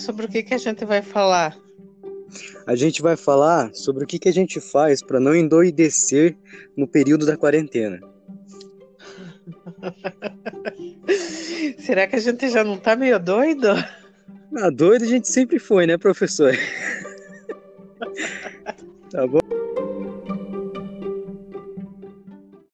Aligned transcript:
Sobre 0.00 0.24
o 0.24 0.28
que, 0.28 0.42
que 0.42 0.54
a 0.54 0.58
gente 0.58 0.82
vai 0.86 1.02
falar? 1.02 1.54
A 2.66 2.74
gente 2.74 3.02
vai 3.02 3.18
falar 3.18 3.70
sobre 3.74 4.04
o 4.04 4.06
que, 4.06 4.18
que 4.18 4.30
a 4.30 4.32
gente 4.32 4.58
faz 4.58 5.02
para 5.02 5.20
não 5.20 5.36
endoidecer 5.36 6.34
no 6.74 6.88
período 6.88 7.26
da 7.26 7.36
quarentena. 7.36 8.00
Será 11.78 12.06
que 12.06 12.16
a 12.16 12.18
gente 12.18 12.48
já 12.48 12.64
não 12.64 12.78
tá 12.78 12.96
meio 12.96 13.18
doido? 13.18 13.68
Ah, 14.56 14.70
doido 14.70 15.04
a 15.04 15.08
gente 15.08 15.28
sempre 15.28 15.58
foi, 15.58 15.86
né, 15.86 15.98
professor? 15.98 16.54
tá 19.10 19.26
bom? 19.26 19.40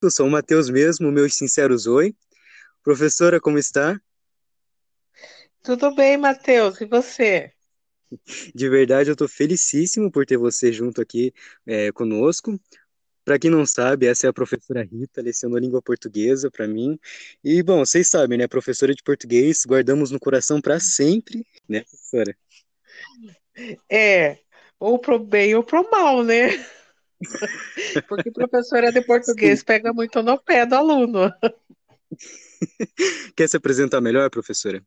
Eu 0.01 0.11
sou 0.11 0.27
o 0.27 0.31
Matheus 0.31 0.69
mesmo, 0.69 1.11
meus 1.11 1.33
sinceros 1.33 1.87
oi. 1.87 2.15
Professora, 2.81 3.41
como 3.41 3.57
está? 3.57 3.99
Tudo 5.67 5.93
bem, 5.93 6.15
Matheus, 6.15 6.79
e 6.79 6.85
você? 6.85 7.51
De 8.55 8.69
verdade, 8.69 9.09
eu 9.09 9.11
estou 9.11 9.27
felicíssimo 9.27 10.09
por 10.09 10.25
ter 10.25 10.37
você 10.37 10.71
junto 10.71 11.01
aqui 11.01 11.33
é, 11.65 11.91
conosco. 11.91 12.57
Para 13.25 13.37
quem 13.37 13.51
não 13.51 13.65
sabe, 13.65 14.07
essa 14.07 14.27
é 14.27 14.29
a 14.29 14.33
professora 14.33 14.81
Rita, 14.81 15.21
lecionou 15.21 15.59
língua 15.59 15.81
portuguesa 15.81 16.49
para 16.49 16.69
mim. 16.69 16.97
E, 17.43 17.61
bom, 17.61 17.79
vocês 17.79 18.07
sabem, 18.09 18.37
né? 18.37 18.47
Professora 18.47 18.95
de 18.95 19.03
português, 19.03 19.65
guardamos 19.65 20.09
no 20.09 20.21
coração 20.21 20.61
para 20.61 20.79
sempre, 20.79 21.45
né, 21.67 21.81
professora? 21.81 22.37
É, 23.91 24.37
ou 24.79 24.97
pro 24.97 25.19
bem 25.19 25.53
ou 25.53 25.65
pro 25.65 25.91
mal, 25.91 26.23
né? 26.23 26.65
Porque 28.07 28.31
professora 28.31 28.89
de 28.89 29.01
português 29.01 29.59
Sim. 29.59 29.65
pega 29.65 29.91
muito 29.91 30.23
no 30.23 30.41
pé 30.41 30.65
do 30.65 30.75
aluno. 30.75 31.29
Quer 33.35 33.49
se 33.49 33.57
apresentar 33.57 33.99
melhor, 33.99 34.29
professora? 34.29 34.81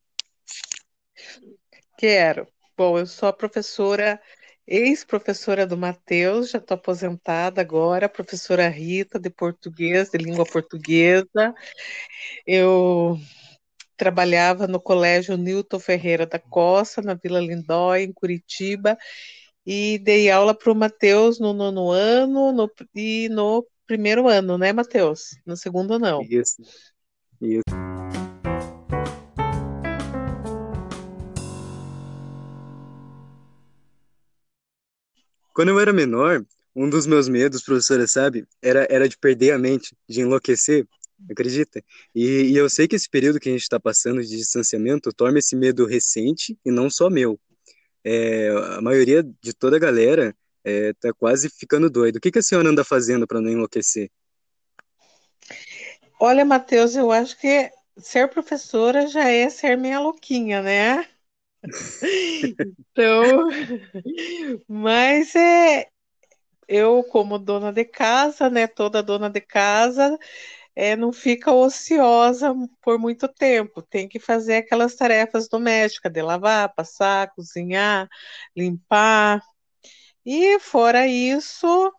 Quero. 2.01 2.47
Bom, 2.75 2.97
eu 2.97 3.05
sou 3.05 3.29
a 3.29 3.33
professora, 3.33 4.19
ex-professora 4.65 5.67
do 5.67 5.77
Matheus, 5.77 6.49
já 6.49 6.57
estou 6.57 6.73
aposentada 6.73 7.61
agora, 7.61 8.09
professora 8.09 8.67
Rita 8.67 9.19
de 9.19 9.29
português, 9.29 10.09
de 10.09 10.17
língua 10.17 10.43
portuguesa. 10.43 11.53
Eu 12.43 13.19
trabalhava 13.95 14.65
no 14.65 14.81
Colégio 14.81 15.37
Newton 15.37 15.79
Ferreira 15.79 16.25
da 16.25 16.39
Costa, 16.39 17.03
na 17.03 17.13
Vila 17.13 17.39
Lindóia, 17.39 18.03
em 18.03 18.11
Curitiba, 18.11 18.97
e 19.63 19.99
dei 19.99 20.31
aula 20.31 20.55
para 20.55 20.71
o 20.71 20.75
Matheus 20.75 21.39
no 21.39 21.53
nono 21.53 21.91
ano 21.91 22.51
no, 22.51 22.71
e 22.95 23.29
no 23.29 23.63
primeiro 23.85 24.27
ano, 24.27 24.57
né, 24.57 24.73
Matheus? 24.73 25.37
No 25.45 25.55
segundo, 25.55 25.99
não. 25.99 26.23
Isso. 26.23 26.63
Quando 35.53 35.69
eu 35.69 35.79
era 35.79 35.91
menor, 35.91 36.45
um 36.75 36.89
dos 36.89 37.05
meus 37.05 37.27
medos, 37.27 37.61
professora, 37.61 38.07
sabe, 38.07 38.45
era, 38.61 38.87
era 38.89 39.07
de 39.07 39.17
perder 39.17 39.51
a 39.51 39.57
mente, 39.57 39.95
de 40.07 40.21
enlouquecer, 40.21 40.87
acredita? 41.29 41.83
E, 42.15 42.51
e 42.51 42.57
eu 42.57 42.69
sei 42.69 42.87
que 42.87 42.95
esse 42.95 43.09
período 43.09 43.39
que 43.39 43.49
a 43.49 43.51
gente 43.51 43.61
está 43.61 43.79
passando 43.79 44.21
de 44.21 44.29
distanciamento 44.29 45.11
torna 45.13 45.39
esse 45.39 45.55
medo 45.55 45.85
recente 45.85 46.57
e 46.65 46.71
não 46.71 46.89
só 46.89 47.09
meu. 47.09 47.39
É, 48.03 48.49
a 48.77 48.81
maioria 48.81 49.23
de 49.41 49.53
toda 49.53 49.75
a 49.75 49.79
galera 49.79 50.35
é, 50.63 50.93
tá 50.93 51.13
quase 51.13 51.49
ficando 51.49 51.89
doido. 51.89 52.15
O 52.15 52.19
que, 52.19 52.31
que 52.31 52.39
a 52.39 52.43
senhora 52.43 52.69
anda 52.69 52.83
fazendo 52.83 53.27
para 53.27 53.41
não 53.41 53.49
enlouquecer? 53.51 54.09
Olha, 56.19 56.45
Matheus, 56.45 56.95
eu 56.95 57.11
acho 57.11 57.37
que 57.39 57.69
ser 57.97 58.29
professora 58.29 59.07
já 59.07 59.27
é 59.27 59.49
ser 59.49 59.75
meia 59.75 59.99
louquinha, 59.99 60.61
né? 60.61 61.07
Então, 62.93 63.47
mas 64.67 65.35
é 65.35 65.87
eu 66.67 67.03
como 67.03 67.37
dona 67.37 67.71
de 67.73 67.83
casa, 67.85 68.49
né, 68.49 68.65
toda 68.67 69.03
dona 69.03 69.29
de 69.29 69.41
casa, 69.41 70.17
é, 70.75 70.95
não 70.95 71.11
fica 71.13 71.51
ociosa 71.51 72.53
por 72.81 72.97
muito 72.99 73.27
tempo. 73.27 73.81
Tem 73.81 74.07
que 74.07 74.19
fazer 74.19 74.57
aquelas 74.57 74.95
tarefas 74.95 75.49
domésticas 75.49 76.11
de 76.11 76.21
lavar, 76.21 76.73
passar, 76.73 77.31
cozinhar, 77.35 78.09
limpar. 78.55 79.41
E 80.25 80.59
fora 80.59 81.07
isso, 81.07 81.93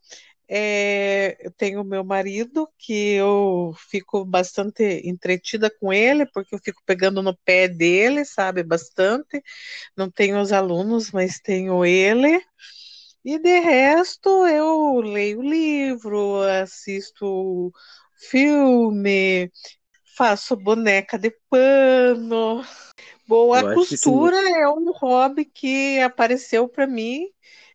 é, 0.54 1.38
eu 1.40 1.50
tenho 1.50 1.82
meu 1.82 2.04
marido, 2.04 2.68
que 2.76 2.92
eu 3.14 3.72
fico 3.88 4.22
bastante 4.22 5.00
entretida 5.02 5.70
com 5.70 5.90
ele, 5.90 6.26
porque 6.26 6.54
eu 6.54 6.58
fico 6.62 6.82
pegando 6.84 7.22
no 7.22 7.34
pé 7.34 7.66
dele, 7.66 8.22
sabe, 8.26 8.62
bastante. 8.62 9.42
Não 9.96 10.10
tenho 10.10 10.38
os 10.38 10.52
alunos, 10.52 11.10
mas 11.10 11.40
tenho 11.40 11.86
ele. 11.86 12.38
E 13.24 13.38
de 13.38 13.60
resto, 13.60 14.46
eu 14.46 14.96
leio 15.00 15.40
livro, 15.40 16.42
assisto 16.42 17.72
filme, 18.28 19.50
faço 20.14 20.54
boneca 20.54 21.18
de 21.18 21.30
pano. 21.48 22.62
Bom, 23.26 23.54
a 23.54 23.72
costura 23.72 24.36
é 24.36 24.68
um 24.68 24.92
hobby 24.92 25.46
que 25.46 25.98
apareceu 26.00 26.68
para 26.68 26.86
mim 26.86 27.26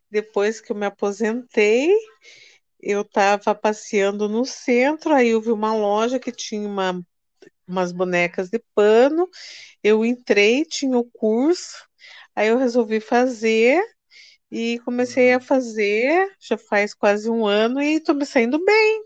depois 0.08 0.60
que 0.60 0.70
eu 0.70 0.76
me 0.76 0.86
aposentei 0.86 1.92
eu 2.80 3.02
estava 3.02 3.54
passeando 3.54 4.28
no 4.28 4.44
centro, 4.44 5.12
aí 5.12 5.30
eu 5.30 5.40
vi 5.40 5.50
uma 5.50 5.74
loja 5.74 6.18
que 6.18 6.32
tinha 6.32 6.66
uma, 6.68 7.04
umas 7.66 7.92
bonecas 7.92 8.48
de 8.48 8.62
pano. 8.74 9.28
Eu 9.82 10.04
entrei, 10.04 10.64
tinha 10.64 10.96
o 10.96 11.04
curso, 11.04 11.76
aí 12.34 12.48
eu 12.48 12.58
resolvi 12.58 13.00
fazer 13.00 13.82
e 14.50 14.78
comecei 14.80 15.32
a 15.32 15.36
uhum. 15.36 15.42
fazer, 15.42 16.32
já 16.40 16.56
faz 16.56 16.94
quase 16.94 17.28
um 17.28 17.46
ano 17.46 17.82
e 17.82 17.96
estou 17.96 18.14
me 18.14 18.24
saindo 18.24 18.64
bem. 18.64 19.04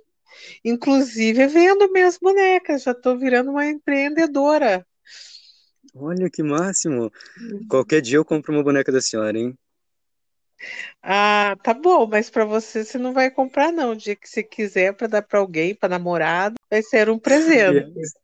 Inclusive 0.64 1.46
vendo 1.46 1.92
minhas 1.92 2.18
bonecas, 2.18 2.82
já 2.82 2.92
estou 2.92 3.18
virando 3.18 3.50
uma 3.50 3.66
empreendedora. 3.66 4.86
Olha 5.94 6.30
que 6.30 6.42
máximo! 6.42 7.12
Uhum. 7.38 7.66
Qualquer 7.68 8.00
dia 8.00 8.16
eu 8.16 8.24
compro 8.24 8.52
uma 8.52 8.62
boneca 8.62 8.90
da 8.90 9.00
senhora, 9.00 9.38
hein? 9.38 9.56
Ah, 11.02 11.56
tá 11.62 11.74
bom, 11.74 12.06
mas 12.06 12.30
para 12.30 12.44
você 12.44 12.84
você 12.84 12.98
não 12.98 13.12
vai 13.12 13.30
comprar 13.30 13.72
não. 13.72 13.92
O 13.92 13.96
dia 13.96 14.14
que 14.14 14.28
você 14.28 14.42
quiser 14.42 14.94
para 14.94 15.06
dar 15.06 15.22
para 15.22 15.38
alguém, 15.38 15.74
para 15.74 15.88
namorado, 15.88 16.54
vai 16.70 16.82
ser 16.82 17.08
um 17.10 17.18
presente. 17.18 17.92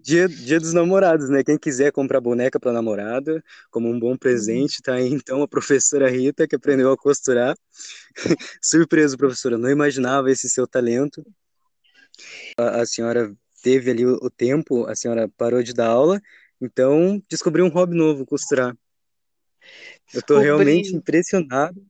Dia, 0.00 0.26
dia 0.26 0.58
dos 0.58 0.72
namorados, 0.72 1.28
né? 1.28 1.44
Quem 1.44 1.58
quiser 1.58 1.92
comprar 1.92 2.18
boneca 2.18 2.58
para 2.58 2.72
namorada, 2.72 3.44
como 3.70 3.90
um 3.90 4.00
bom 4.00 4.16
presente, 4.16 4.80
tá 4.80 4.94
aí 4.94 5.12
então 5.12 5.42
a 5.42 5.48
professora 5.48 6.08
Rita, 6.08 6.48
que 6.48 6.56
aprendeu 6.56 6.90
a 6.90 6.96
costurar. 6.96 7.54
Surpresa, 8.62 9.18
professora, 9.18 9.58
não 9.58 9.68
imaginava 9.68 10.30
esse 10.30 10.48
seu 10.48 10.66
talento. 10.66 11.22
A, 12.56 12.80
a 12.80 12.86
senhora 12.86 13.30
teve 13.62 13.90
ali 13.90 14.06
o, 14.06 14.14
o 14.22 14.30
tempo, 14.30 14.86
a 14.86 14.96
senhora 14.96 15.28
parou 15.36 15.62
de 15.62 15.74
dar 15.74 15.88
aula, 15.88 16.22
então 16.58 17.22
descobriu 17.28 17.66
um 17.66 17.70
hobby 17.70 17.94
novo, 17.94 18.24
costurar. 18.24 18.74
Eu 20.14 20.22
tô 20.22 20.38
realmente 20.38 20.94
impressionado. 20.94 21.80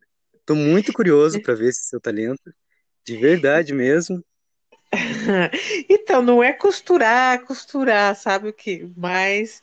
Tô 0.45 0.55
muito 0.55 0.93
curioso 0.93 1.41
para 1.43 1.55
ver 1.55 1.69
esse 1.69 1.85
seu 1.85 2.01
talento. 2.01 2.53
De 3.05 3.17
verdade 3.17 3.73
mesmo. 3.73 4.25
Então, 5.89 6.23
não 6.23 6.43
é 6.43 6.53
costurar, 6.53 7.45
costurar, 7.45 8.15
sabe 8.17 8.49
o 8.49 8.53
que? 8.53 8.89
Mas 8.97 9.63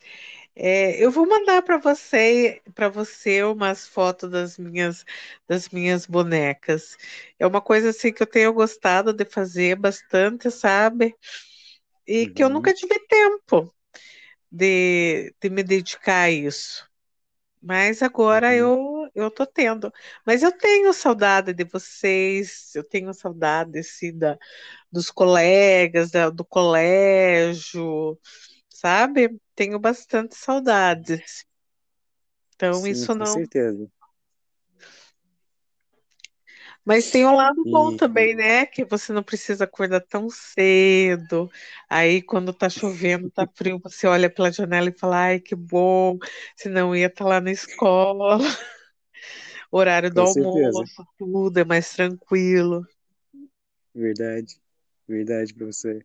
é, 0.56 1.04
eu 1.04 1.10
vou 1.10 1.28
mandar 1.28 1.62
para 1.64 1.78
você, 1.78 2.62
para 2.76 2.90
você 2.90 3.44
umas 3.44 3.88
fotos 3.88 4.30
das 4.30 4.58
minhas, 4.58 5.06
das 5.48 5.70
minhas 5.70 6.06
bonecas. 6.06 6.96
É 7.40 7.48
uma 7.48 7.62
coisa 7.62 7.90
assim 7.90 8.14
que 8.14 8.22
eu 8.22 8.28
tenho 8.28 8.54
gostado 8.54 9.14
de 9.14 9.26
fazer 9.26 9.76
bastante, 9.76 10.52
sabe? 10.52 11.16
E 12.08 12.26
uhum. 12.26 12.34
que 12.34 12.44
eu 12.44 12.50
nunca 12.50 12.70
uhum. 12.70 12.76
tive 12.76 13.00
tempo 13.08 13.74
de, 14.52 15.34
de 15.42 15.50
me 15.50 15.64
dedicar 15.64 16.24
a 16.24 16.32
isso. 16.32 16.88
Mas 17.64 18.04
agora 18.04 18.50
uhum. 18.50 18.56
eu 18.56 18.94
eu 19.16 19.32
tô 19.32 19.46
tendo. 19.46 19.94
Mas 20.26 20.44
eu 20.44 20.52
tenho 20.52 20.94
saudade 20.94 21.54
de 21.54 21.64
vocês, 21.66 22.74
eu 22.76 22.84
tenho 22.84 23.14
saudade 23.14 23.80
assim, 23.80 24.18
da, 24.18 24.38
dos 24.92 25.12
colegas, 25.12 26.12
da, 26.12 26.30
do 26.30 26.46
colégio, 26.46 28.20
sabe? 28.70 29.40
Tenho 29.56 29.80
bastante 29.80 30.36
saudades. 30.36 31.46
Então 32.56 32.86
Sim, 32.88 32.92
isso 32.92 33.14
com 33.14 33.26
não. 33.26 33.26
certeza. 33.26 33.90
Mas 36.86 37.10
tem 37.10 37.26
um 37.26 37.36
lado 37.36 37.64
bom 37.66 37.96
também, 37.96 38.36
né? 38.36 38.66
Que 38.66 38.84
você 38.84 39.14
não 39.14 39.24
precisa 39.24 39.64
acordar 39.64 40.02
tão 40.02 40.30
cedo. 40.30 41.50
Aí, 41.90 42.22
quando 42.22 42.54
tá 42.54 42.70
chovendo, 42.70 43.30
tá 43.32 43.48
frio, 43.56 43.80
você 43.82 44.06
olha 44.06 44.30
pela 44.30 44.52
janela 44.52 44.90
e 44.90 44.98
fala: 44.98 45.18
ai, 45.18 45.40
que 45.40 45.56
bom, 45.56 46.18
senão 46.58 46.96
ia 46.96 47.08
estar 47.08 47.24
tá 47.24 47.30
lá 47.30 47.42
na 47.42 47.52
escola. 47.52 48.38
Horário 49.72 50.14
do 50.14 50.22
Com 50.22 50.28
certeza. 50.28 50.78
almoço, 50.78 51.08
tudo 51.18 51.58
é 51.58 51.64
mais 51.64 51.94
tranquilo. 51.94 52.86
Verdade, 53.96 54.60
verdade, 55.08 55.54
professor. 55.54 56.04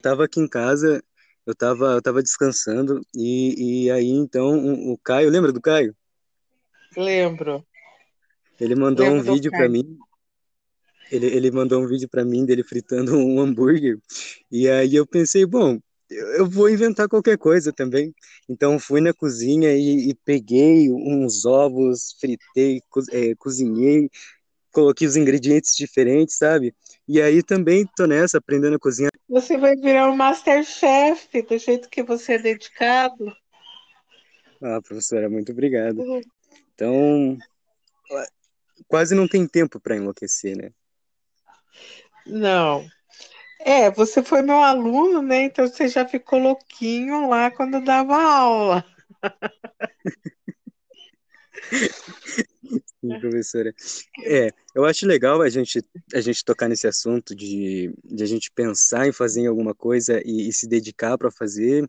Tava 0.00 0.24
aqui 0.24 0.40
em 0.40 0.48
casa 0.48 1.02
eu 1.46 1.54
tava, 1.54 1.92
eu 1.92 2.02
tava 2.02 2.22
descansando 2.22 3.00
e, 3.14 3.84
e 3.84 3.90
aí 3.90 4.10
então 4.10 4.58
o, 4.58 4.92
o 4.92 4.98
Caio, 4.98 5.30
lembra 5.30 5.52
do 5.52 5.60
Caio? 5.60 5.94
Lembro. 6.96 7.64
Ele 8.60 8.74
mandou 8.74 9.06
um 9.06 9.20
vídeo 9.20 9.50
para 9.50 9.68
mim. 9.68 9.98
Ele, 11.10 11.26
ele 11.26 11.50
mandou 11.50 11.82
um 11.82 11.86
vídeo 11.86 12.08
para 12.08 12.24
mim 12.24 12.44
dele 12.44 12.64
fritando 12.64 13.12
um 13.16 13.40
hambúrguer. 13.40 13.98
E 14.50 14.68
aí 14.68 14.94
eu 14.94 15.06
pensei, 15.06 15.46
bom, 15.46 15.78
eu 16.10 16.48
vou 16.48 16.68
inventar 16.68 17.08
qualquer 17.08 17.38
coisa 17.38 17.72
também. 17.72 18.14
Então 18.48 18.78
fui 18.78 19.00
na 19.00 19.12
cozinha 19.12 19.72
e, 19.76 20.10
e 20.10 20.14
peguei 20.24 20.90
uns 20.90 21.44
ovos, 21.44 22.16
fritei, 22.20 22.80
co- 22.90 23.02
eh, 23.12 23.34
cozinhei, 23.36 24.10
coloquei 24.72 25.06
os 25.06 25.16
ingredientes 25.16 25.74
diferentes, 25.76 26.36
sabe? 26.36 26.74
E 27.08 27.20
aí 27.20 27.42
também 27.42 27.86
tô 27.96 28.06
nessa, 28.06 28.38
aprendendo 28.38 28.76
a 28.76 28.78
cozinhar. 28.78 29.10
Você 29.28 29.56
vai 29.56 29.74
virar 29.76 30.10
um 30.10 30.16
Masterchef, 30.16 31.42
do 31.42 31.58
jeito 31.58 31.88
que 31.88 32.02
você 32.02 32.34
é 32.34 32.38
dedicado. 32.38 33.32
Ah, 34.62 34.80
professora, 34.80 35.28
muito 35.28 35.52
obrigado. 35.52 36.02
Então, 36.74 37.36
quase 38.86 39.14
não 39.14 39.28
tem 39.28 39.46
tempo 39.46 39.80
para 39.80 39.96
enlouquecer, 39.96 40.56
né? 40.56 40.70
Não. 42.26 42.86
É, 43.60 43.90
você 43.90 44.22
foi 44.22 44.42
meu 44.42 44.62
aluno, 44.62 45.22
né? 45.22 45.44
Então 45.44 45.66
você 45.66 45.88
já 45.88 46.06
ficou 46.06 46.38
louquinho 46.38 47.28
lá 47.28 47.50
quando 47.50 47.80
dava 47.80 48.16
aula. 48.16 48.84
Sim, 53.08 53.20
professora. 53.20 53.74
É, 54.24 54.50
eu 54.74 54.84
acho 54.84 55.06
legal 55.06 55.40
a 55.42 55.48
gente, 55.48 55.82
a 56.12 56.20
gente 56.20 56.44
tocar 56.44 56.68
nesse 56.68 56.86
assunto 56.86 57.34
de, 57.34 57.92
de 58.04 58.22
a 58.22 58.26
gente 58.26 58.50
pensar 58.50 59.06
em 59.06 59.12
fazer 59.12 59.46
alguma 59.46 59.74
coisa 59.74 60.20
e, 60.24 60.48
e 60.48 60.52
se 60.52 60.66
dedicar 60.66 61.16
para 61.16 61.30
fazer, 61.30 61.88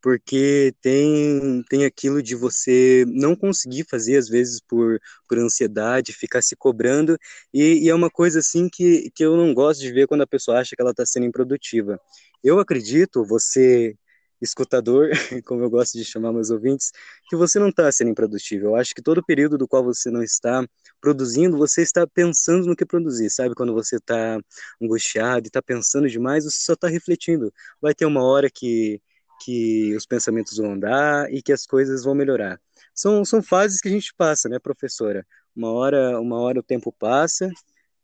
porque 0.00 0.74
tem, 0.80 1.62
tem 1.68 1.84
aquilo 1.84 2.22
de 2.22 2.34
você 2.34 3.04
não 3.08 3.36
conseguir 3.36 3.84
fazer, 3.88 4.16
às 4.16 4.28
vezes, 4.28 4.60
por, 4.60 5.00
por 5.28 5.38
ansiedade, 5.38 6.12
ficar 6.12 6.42
se 6.42 6.56
cobrando, 6.56 7.18
e, 7.52 7.84
e 7.84 7.88
é 7.88 7.94
uma 7.94 8.10
coisa 8.10 8.40
assim 8.40 8.68
que, 8.68 9.10
que 9.14 9.24
eu 9.24 9.36
não 9.36 9.54
gosto 9.54 9.80
de 9.80 9.92
ver 9.92 10.06
quando 10.06 10.22
a 10.22 10.26
pessoa 10.26 10.58
acha 10.60 10.76
que 10.76 10.82
ela 10.82 10.92
está 10.92 11.06
sendo 11.06 11.26
improdutiva. 11.26 12.00
Eu 12.42 12.58
acredito, 12.58 13.24
você, 13.24 13.96
escutador, 14.44 15.10
como 15.46 15.62
eu 15.62 15.70
gosto 15.70 15.98
de 15.98 16.04
chamar 16.04 16.32
meus 16.32 16.50
ouvintes, 16.50 16.92
que 17.28 17.36
você 17.36 17.58
não 17.58 17.68
está 17.68 17.90
sendo 17.92 18.10
improdutivo. 18.10 18.66
Eu 18.66 18.76
acho 18.76 18.94
que 18.94 19.02
todo 19.02 19.24
período 19.24 19.56
do 19.58 19.68
qual 19.68 19.84
você 19.84 20.10
não 20.10 20.22
está 20.22 20.66
produzindo, 21.00 21.56
você 21.56 21.82
está 21.82 22.06
pensando 22.06 22.66
no 22.66 22.76
que 22.76 22.86
produzir, 22.86 23.30
sabe? 23.30 23.54
Quando 23.54 23.72
você 23.72 23.96
está 23.96 24.38
angustiado 24.80 25.46
e 25.46 25.48
está 25.48 25.62
pensando 25.62 26.08
demais, 26.08 26.44
você 26.44 26.58
só 26.60 26.74
está 26.74 26.88
refletindo. 26.88 27.52
Vai 27.80 27.94
ter 27.94 28.06
uma 28.06 28.22
hora 28.24 28.50
que 28.50 29.00
que 29.44 29.94
os 29.96 30.06
pensamentos 30.06 30.56
vão 30.56 30.72
andar 30.72 31.32
e 31.32 31.42
que 31.42 31.52
as 31.52 31.66
coisas 31.66 32.04
vão 32.04 32.14
melhorar. 32.14 32.60
São, 32.94 33.24
são 33.24 33.42
fases 33.42 33.80
que 33.80 33.88
a 33.88 33.90
gente 33.90 34.14
passa, 34.14 34.48
né, 34.48 34.58
professora? 34.58 35.26
Uma 35.54 35.72
hora, 35.72 36.20
uma 36.20 36.40
hora 36.40 36.60
o 36.60 36.62
tempo 36.62 36.92
passa 36.92 37.50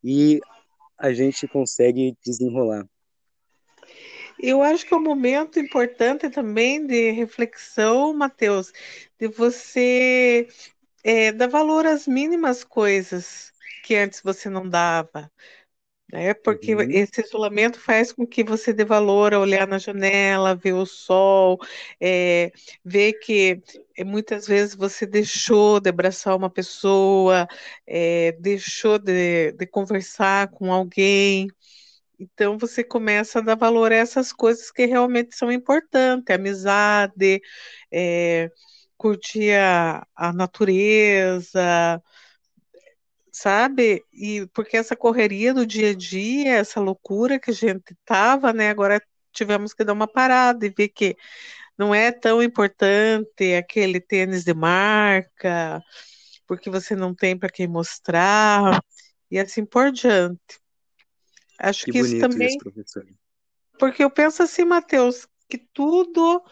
e 0.03 0.41
a 0.99 1.13
gente 1.13 1.47
consegue 1.47 2.17
desenrolar. 2.25 2.87
Eu 4.39 4.63
acho 4.63 4.87
que 4.87 4.95
é 4.95 4.97
um 4.97 5.03
momento 5.03 5.59
importante 5.59 6.31
também 6.31 6.87
de 6.87 7.11
reflexão, 7.11 8.13
Matheus, 8.15 8.73
de 9.19 9.29
você 9.29 10.49
é, 11.05 11.33
dar 11.33 11.49
valor 11.49 11.87
às 11.87 12.07
mínimas 12.07 12.65
coisas 12.65 13.53
que 13.83 13.95
antes 13.97 14.23
você 14.23 14.51
não 14.51 14.69
dava. 14.69 15.31
né? 16.13 16.35
Porque 16.35 16.73
Uhum, 16.73 16.89
esse 16.91 17.21
isolamento 17.23 17.81
faz 17.81 18.13
com 18.13 18.27
que 18.27 18.45
você 18.45 18.73
dê 18.73 18.85
valor 18.85 19.35
a 19.35 19.41
olhar 19.41 19.67
na 19.69 19.79
janela, 19.79 20.55
ver 20.57 20.75
o 20.75 20.87
sol, 20.87 21.59
é, 22.01 22.53
ver 22.85 23.15
que 23.15 23.63
é, 23.97 24.05
muitas 24.05 24.47
vezes 24.47 24.75
você 24.75 25.07
deixou 25.07 25.81
de 25.81 25.91
abraçar 25.91 26.37
uma 26.37 26.51
pessoa, 26.51 27.47
é, 27.87 28.33
deixou 28.33 28.99
de, 28.99 29.53
de 29.53 29.67
conversar 29.67 30.49
com 30.51 30.73
alguém. 30.73 31.49
Então 32.19 32.59
você 32.59 32.83
começa 32.83 33.39
a 33.39 33.43
dar 33.43 33.55
valor 33.57 33.93
a 33.93 33.97
essas 33.97 34.33
coisas 34.33 34.71
que 34.71 34.87
realmente 34.87 35.37
são 35.37 35.53
importantes, 35.53 36.35
amizade, 36.35 37.41
é, 37.93 38.51
curtir 38.97 39.53
a, 39.55 40.07
a 40.17 40.33
natureza, 40.33 42.03
sabe? 43.33 44.05
E 44.13 44.47
porque 44.55 44.77
essa 44.77 44.97
correria 44.97 45.55
do 45.55 45.67
dia 45.67 45.91
a 45.91 45.95
dia, 45.95 46.55
essa 46.57 46.81
loucura 46.81 47.39
que 47.39 47.51
a 47.51 47.55
gente 47.55 47.95
tava, 48.05 48.53
né? 48.53 48.71
Agora 48.71 49.01
tivemos 49.33 49.73
que 49.75 49.85
dar 49.85 49.93
uma 49.93 50.09
parada 50.09 50.67
e 50.67 50.71
ver 50.71 50.89
que 50.89 51.17
não 51.79 51.95
é 51.95 52.13
tão 52.13 52.43
importante 52.43 53.55
aquele 53.57 54.01
tênis 54.01 54.45
de 54.45 54.55
marca, 54.55 55.83
porque 56.47 56.71
você 56.71 56.97
não 56.97 57.15
tem 57.15 57.39
para 57.39 57.51
quem 57.51 57.69
mostrar, 57.69 58.81
e 59.31 59.39
assim 59.39 59.65
por 59.67 59.93
diante. 59.93 60.61
Acho 61.59 61.85
que 61.85 61.93
que 61.93 61.99
isso 61.99 62.17
isso, 62.17 62.29
também, 62.29 62.57
professora. 62.59 63.07
porque 63.79 64.05
eu 64.05 64.11
penso 64.11 64.43
assim, 64.43 64.65
Matheus, 64.65 65.27
que 65.49 65.59
tudo, 65.59 66.43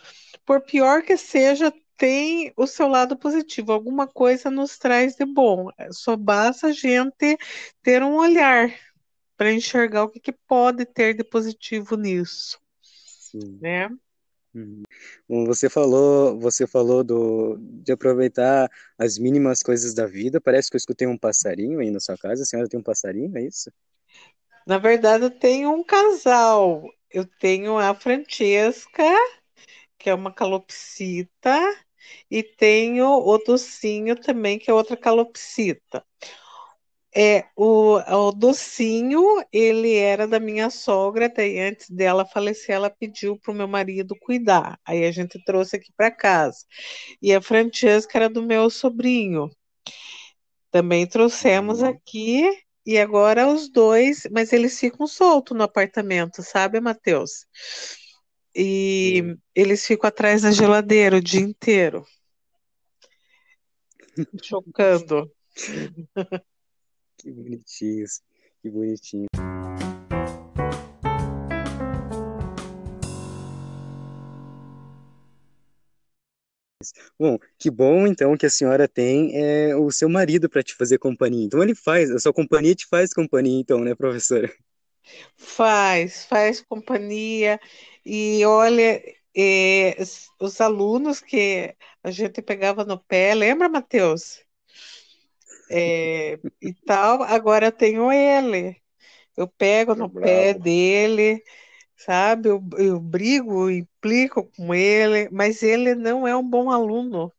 por 0.45 0.61
pior 0.63 1.03
que 1.03 1.17
seja, 1.17 1.73
tem 1.97 2.53
o 2.57 2.67
seu 2.67 2.89
lado 2.89 3.17
positivo. 3.17 3.73
Alguma 3.73 4.07
coisa 4.07 4.51
nos 4.51 4.79
traz 4.79 5.15
de 5.17 5.25
bom. 5.25 5.69
Só 5.91 6.17
basta 6.17 6.69
a 6.69 6.73
gente 6.73 7.39
ter 7.83 8.03
um 8.03 8.17
olhar 8.17 8.75
para 9.37 9.53
enxergar 9.53 10.05
o 10.05 10.09
que, 10.09 10.19
que 10.19 10.33
pode 10.33 10.85
ter 10.87 11.15
de 11.15 11.23
positivo 11.23 11.97
nisso, 11.97 12.59
Sim. 12.83 13.59
né? 13.61 13.89
Uhum. 14.55 14.83
Bom, 15.29 15.45
você 15.45 15.69
falou, 15.69 16.39
você 16.41 16.67
falou 16.67 17.05
do, 17.05 17.59
de 17.61 17.93
aproveitar 17.93 18.71
as 18.97 19.19
mínimas 19.19 19.63
coisas 19.63 19.93
da 19.93 20.07
vida. 20.07 20.41
Parece 20.41 20.71
que 20.71 20.77
eu 20.77 20.79
escutei 20.79 21.07
um 21.07 21.19
passarinho 21.19 21.81
aí 21.81 21.91
na 21.91 22.01
sua 22.01 22.17
casa. 22.17 22.43
A 22.43 22.47
senhora 22.47 22.69
tem 22.69 22.81
um 22.81 22.83
passarinho, 22.83 23.37
é 23.37 23.43
isso? 23.43 23.71
Na 24.67 24.79
verdade, 24.79 25.25
eu 25.25 25.31
tenho 25.31 25.73
um 25.73 25.83
casal. 25.85 26.83
Eu 27.11 27.25
tenho 27.39 27.79
a 27.79 27.95
Francesca, 27.95 29.03
que 29.99 30.11
é 30.11 30.15
uma 30.15 30.33
calopsita, 30.33 31.59
e 32.31 32.43
tenho 32.43 33.07
o 33.09 33.39
Docinho 33.39 34.17
também, 34.17 34.59
que 34.59 34.71
é 34.71 34.75
outra 34.75 34.97
calopsita. 34.97 36.05
É, 37.19 37.47
o, 37.57 37.95
o 37.97 38.33
Docinho, 38.33 39.23
ele 39.51 39.95
era 39.95 40.29
da 40.29 40.39
minha 40.39 40.69
sogra, 40.69 41.27
até 41.27 41.67
antes 41.67 41.89
dela 41.89 42.27
falecer, 42.27 42.75
ela 42.75 42.91
pediu 42.91 43.39
para 43.39 43.53
o 43.53 43.55
meu 43.55 43.67
marido 43.67 44.15
cuidar. 44.21 44.79
Aí 44.85 45.03
a 45.05 45.11
gente 45.11 45.43
trouxe 45.45 45.77
aqui 45.77 45.91
para 45.97 46.11
casa. 46.11 46.59
E 47.23 47.35
a 47.35 47.43
Francesca 47.43 48.19
era 48.19 48.29
do 48.31 48.43
meu 48.43 48.71
sobrinho. 48.71 49.51
Também 50.71 51.07
trouxemos 51.09 51.83
Uhum. 51.83 51.89
aqui, 51.89 52.43
e 52.87 52.99
agora 52.99 53.49
os 53.49 53.69
dois, 53.69 54.29
mas 54.31 54.53
eles 54.53 54.79
ficam 54.79 55.09
soltos 55.09 55.57
no 55.57 55.65
apartamento, 55.65 56.41
sabe, 56.43 56.81
Matheus? 56.81 57.45
E 58.55 59.37
eles 59.55 59.85
ficam 59.85 60.09
atrás 60.09 60.43
da 60.43 60.53
geladeira 60.53 61.17
o 61.17 61.21
dia 61.21 61.41
inteiro, 61.41 62.07
chocando. 64.43 65.31
Que 67.19 67.33
bonitinhos, 67.33 68.23
que 68.63 68.71
bonitinho. 68.71 69.27
Bom, 77.19 77.39
que 77.59 77.71
bom 77.71 78.07
então 78.07 78.37
que 78.37 78.47
a 78.47 78.51
senhora 78.51 78.89
tem 78.89 79.33
é, 79.37 79.77
o 79.77 79.91
seu 79.91 80.09
marido 80.09 80.49
para 80.49 80.63
te 80.63 80.75
fazer 80.75 80.99
companhia. 80.99 81.45
Então 81.45 81.63
ele 81.63 81.75
faz, 81.75 82.11
a 82.11 82.19
sua 82.19 82.33
companhia 82.33 82.75
te 82.75 82.87
faz 82.87 83.13
companhia, 83.13 83.61
então, 83.61 83.81
né, 83.85 83.95
professora? 83.95 84.51
Faz, 85.37 86.25
faz 86.27 86.61
companhia 86.63 87.61
e 88.05 88.45
olha, 88.45 89.03
é, 89.37 89.97
os 90.03 90.27
os 90.41 90.61
alunos 90.61 91.21
que 91.21 91.75
a 92.03 92.11
gente 92.11 92.43
pegava 92.43 92.85
no 92.85 92.99
pé, 93.03 93.35
lembra, 93.35 93.69
Matheus? 93.69 94.45
É, 95.71 96.39
e 96.63 96.73
tal, 96.87 97.23
agora 97.23 97.67
eu 97.67 97.73
tenho 97.73 98.13
ele. 98.13 98.81
Eu 99.37 99.49
pego 99.49 99.95
É 99.95 99.97
no 99.97 100.11
pé 100.11 100.55
dele, 100.55 101.43
sabe? 101.97 102.51
Eu, 102.51 102.63
eu 102.79 103.01
brigo, 103.01 103.71
implico 104.07 104.51
com 104.57 104.75
ele, 104.75 105.29
mas 105.31 105.63
ele 105.63 105.95
não 105.95 106.27
é 106.27 106.37
um 106.37 106.49
bom 106.49 106.71
aluno. 106.71 107.33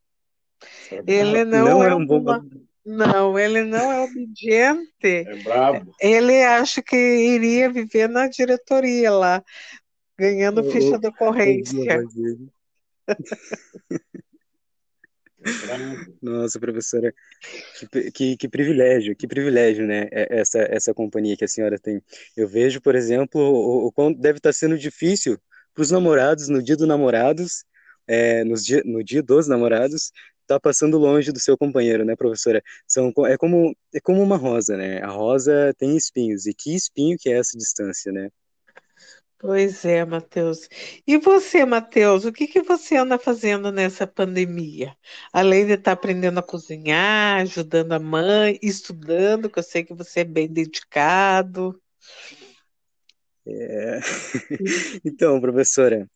Ele 1.06 1.44
não 1.46 1.66
Não 1.66 1.84
é 1.84 1.90
é 1.90 1.96
um 1.96 2.06
bom 2.06 2.20
bom. 2.22 2.32
a- 2.32 2.36
aluno. 2.36 2.68
Não, 2.86 3.38
ele 3.38 3.64
não 3.66 3.92
é 3.92 4.00
obediente. 4.02 4.88
É 5.04 5.36
brabo. 5.44 5.94
Ele 6.00 6.42
acha 6.44 6.82
que 6.82 6.96
iria 6.96 7.70
viver 7.70 8.08
na 8.08 8.28
diretoria 8.28 9.12
lá, 9.12 9.44
ganhando 10.18 10.62
Eu- 10.64 10.72
ficha 10.72 10.98
de 10.98 11.08
ocorrência. 11.08 12.04
É. 15.70 15.96
Nossa, 16.22 16.60
professora, 16.60 17.14
que, 17.92 18.12
que, 18.12 18.38
que 18.38 18.50
privilégio, 18.50 19.16
que 19.16 19.28
privilégio, 19.28 19.86
né? 19.86 20.08
é- 20.12 20.40
Essa, 20.40 20.60
essa 20.70 20.94
companhia 20.94 21.38
que 21.38 21.46
a 21.46 21.48
senhora 21.48 21.78
tem. 21.80 22.02
Eu 22.36 22.48
vejo, 22.48 22.82
por 22.82 22.96
exemplo, 22.96 23.40
o, 23.40 23.86
o 23.88 23.92
quanto 23.92 24.20
deve 24.20 24.38
estar 24.40 24.52
sendo 24.52 24.78
difícil 24.78 25.40
para 25.78 25.84
os 25.84 25.92
namorados, 25.92 26.50
no 26.50 26.64
dia 26.64 26.76
dos 26.76 26.88
namorados, 26.88 27.64
é, 28.08 28.44
dia, 28.44 28.82
no 28.84 29.04
dia 29.04 29.22
dos 29.22 29.48
namorados, 29.48 30.12
tá 30.48 30.60
passando 30.60 30.98
longe 30.98 31.32
do 31.32 31.40
seu 31.40 31.56
companheiro, 31.56 32.04
né, 32.04 32.16
professora? 32.16 32.64
São, 32.88 33.14
é, 33.28 33.38
como, 33.38 33.78
é 33.94 34.00
como 34.00 34.24
uma 34.24 34.38
rosa, 34.38 34.76
né? 34.76 35.04
A 35.04 35.10
rosa 35.10 35.76
tem 35.78 35.96
espinhos, 35.96 36.48
e 36.48 36.54
que 36.54 36.74
espinho 36.74 37.16
que 37.16 37.30
é 37.30 37.38
essa 37.38 37.56
distância, 37.56 38.12
né? 38.12 38.30
Pois 39.38 39.86
é, 39.86 40.04
Matheus. 40.04 40.68
E 41.06 41.16
você, 41.18 41.64
Matheus, 41.64 42.26
o 42.26 42.34
que 42.34 42.48
que 42.48 42.64
você 42.64 42.98
anda 42.98 43.20
fazendo 43.20 43.72
nessa 43.72 44.08
pandemia? 44.08 44.98
Além 45.32 45.68
de 45.68 45.74
estar 45.74 45.92
aprendendo 45.92 46.40
a 46.40 46.44
cozinhar, 46.44 47.42
ajudando 47.42 47.92
a 47.92 48.00
mãe, 48.00 48.58
estudando, 48.64 49.48
que 49.48 49.60
eu 49.60 49.64
sei 49.64 49.84
que 49.84 49.94
você 49.94 50.22
é 50.22 50.24
bem 50.24 50.48
dedicado. 50.48 51.80
É... 53.48 54.00
Então, 55.06 55.40
professora, 55.40 56.10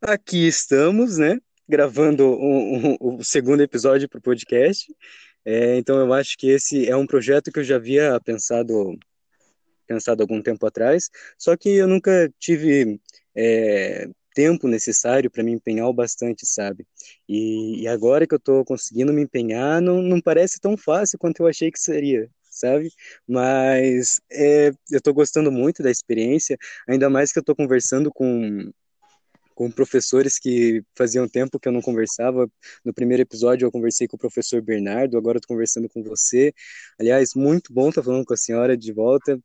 aqui 0.00 0.46
estamos, 0.46 1.18
né? 1.18 1.38
Gravando 1.68 2.26
o 2.26 2.36
um, 2.36 2.92
um, 2.92 2.96
um, 3.00 3.22
segundo 3.22 3.62
episódio 3.62 4.08
para 4.08 4.18
o 4.18 4.22
podcast. 4.22 4.92
É, 5.44 5.76
então, 5.76 5.98
eu 5.98 6.12
acho 6.12 6.36
que 6.36 6.48
esse 6.48 6.88
é 6.88 6.96
um 6.96 7.06
projeto 7.06 7.50
que 7.50 7.60
eu 7.60 7.64
já 7.64 7.76
havia 7.76 8.20
pensado 8.20 8.98
pensado 9.86 10.22
algum 10.22 10.40
tempo 10.40 10.64
atrás, 10.66 11.10
só 11.36 11.56
que 11.56 11.68
eu 11.70 11.88
nunca 11.88 12.32
tive 12.38 13.00
é, 13.34 14.08
tempo 14.32 14.68
necessário 14.68 15.28
para 15.28 15.42
me 15.42 15.50
empenhar 15.50 15.88
o 15.88 15.92
bastante, 15.92 16.46
sabe? 16.46 16.86
E, 17.28 17.82
e 17.82 17.88
agora 17.88 18.24
que 18.24 18.34
eu 18.34 18.38
estou 18.38 18.64
conseguindo 18.64 19.12
me 19.12 19.22
empenhar, 19.22 19.80
não, 19.82 20.00
não 20.00 20.20
parece 20.20 20.60
tão 20.60 20.76
fácil 20.76 21.18
quanto 21.18 21.40
eu 21.40 21.48
achei 21.48 21.72
que 21.72 21.80
seria, 21.80 22.30
sabe? 22.60 22.90
Mas 23.26 24.20
é, 24.30 24.68
eu 24.90 24.98
estou 24.98 25.14
gostando 25.14 25.50
muito 25.50 25.82
da 25.82 25.90
experiência, 25.90 26.56
ainda 26.88 27.08
mais 27.10 27.32
que 27.32 27.38
eu 27.38 27.42
estou 27.42 27.56
conversando 27.56 28.12
com 28.12 28.70
com 29.54 29.70
professores 29.70 30.38
que 30.38 30.82
faziam 30.96 31.28
tempo 31.28 31.60
que 31.60 31.68
eu 31.68 31.72
não 31.72 31.82
conversava. 31.82 32.50
No 32.82 32.94
primeiro 32.94 33.22
episódio 33.22 33.66
eu 33.66 33.70
conversei 33.70 34.08
com 34.08 34.16
o 34.16 34.18
professor 34.18 34.62
Bernardo, 34.62 35.18
agora 35.18 35.36
estou 35.36 35.48
conversando 35.54 35.86
com 35.86 36.02
você. 36.02 36.54
Aliás, 36.98 37.34
muito 37.34 37.70
bom 37.70 37.90
estar 37.90 38.02
falando 38.02 38.24
com 38.24 38.32
a 38.32 38.38
senhora 38.38 38.74
de 38.74 38.90
volta 38.90 39.38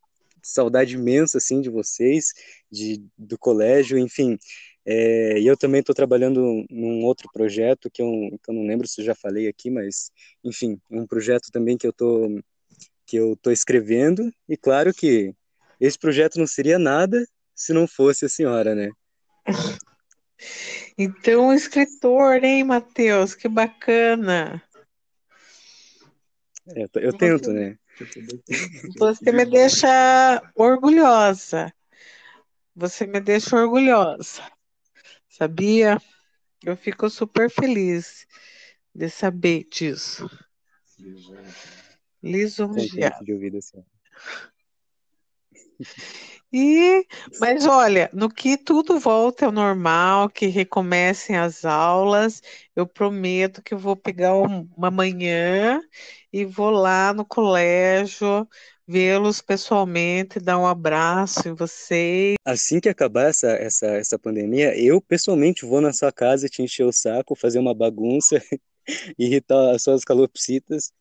saudade 0.45 0.95
imensa 0.95 1.39
assim 1.39 1.59
de 1.59 1.69
vocês, 1.69 2.33
de, 2.71 3.03
do 3.17 3.37
colégio, 3.37 3.97
enfim. 3.97 4.37
É, 4.85 5.39
e 5.39 5.47
eu 5.47 5.57
também 5.57 5.79
estou 5.79 5.95
trabalhando 5.95 6.63
num 6.69 7.03
outro 7.03 7.27
projeto 7.33 7.89
que 7.89 8.01
eu, 8.01 8.37
que 8.43 8.51
eu 8.51 8.53
não 8.53 8.67
lembro 8.67 8.87
se 8.87 9.01
eu 9.01 9.05
já 9.05 9.15
falei 9.15 9.47
aqui, 9.47 9.71
mas 9.71 10.11
enfim, 10.43 10.79
um 10.91 11.07
projeto 11.07 11.49
também 11.51 11.77
que 11.77 11.87
eu 11.87 11.93
tô 11.93 12.39
que 13.05 13.17
eu 13.17 13.35
tô 13.35 13.51
escrevendo 13.51 14.31
e 14.47 14.57
claro 14.57 14.93
que 14.93 15.33
esse 15.79 15.97
projeto 15.97 16.37
não 16.37 16.47
seria 16.47 16.79
nada 16.79 17.25
se 17.53 17.73
não 17.73 17.87
fosse 17.87 18.25
a 18.25 18.29
senhora, 18.29 18.75
né? 18.75 18.89
Então, 20.97 21.53
escritor, 21.53 22.43
hein, 22.43 22.63
Matheus? 22.63 23.35
Que 23.35 23.49
bacana. 23.49 24.61
É, 26.75 26.85
eu 26.95 27.13
tento, 27.13 27.51
né? 27.51 27.77
Você 28.97 29.31
me 29.31 29.45
deixa 29.45 30.41
orgulhosa. 30.55 31.73
Você 32.75 33.05
me 33.05 33.19
deixa 33.19 33.55
orgulhosa. 33.55 34.41
Sabia? 35.29 36.01
Eu 36.63 36.75
fico 36.75 37.09
super 37.09 37.49
feliz 37.49 38.25
de 38.93 39.09
saber 39.09 39.65
disso. 39.69 40.29
Lisonjeada. 42.25 43.23
de 43.23 43.33
ouvir 43.33 43.55
assim. 43.55 43.83
E, 46.51 47.05
mas 47.39 47.65
olha, 47.65 48.09
no 48.13 48.29
que 48.29 48.57
tudo 48.57 48.97
volta 48.97 49.45
ao 49.45 49.51
normal, 49.51 50.29
que 50.29 50.47
recomecem 50.47 51.35
as 51.35 51.65
aulas, 51.65 52.41
eu 52.75 52.87
prometo 52.87 53.61
que 53.61 53.73
eu 53.73 53.77
vou 53.77 53.95
pegar 53.95 54.33
uma 54.35 54.89
manhã 54.89 55.81
e 56.31 56.45
vou 56.45 56.69
lá 56.69 57.13
no 57.13 57.25
colégio 57.25 58.47
vê-los 58.87 59.41
pessoalmente, 59.41 60.39
dar 60.39 60.59
um 60.59 60.67
abraço 60.67 61.49
em 61.49 61.53
vocês. 61.53 62.35
Assim 62.45 62.79
que 62.79 62.89
acabar 62.89 63.29
essa, 63.29 63.49
essa, 63.49 63.87
essa 63.87 64.19
pandemia, 64.19 64.77
eu 64.79 65.01
pessoalmente 65.01 65.65
vou 65.65 65.81
na 65.81 65.91
sua 65.91 66.11
casa 66.11 66.47
te 66.47 66.61
encher 66.61 66.85
o 66.85 66.91
saco, 66.91 67.35
fazer 67.35 67.59
uma 67.59 67.73
bagunça, 67.73 68.41
irritar 69.17 69.71
as 69.71 69.83
suas 69.83 70.03
calopsitas, 70.03 70.91